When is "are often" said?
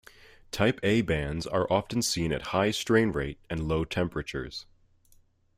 1.45-2.01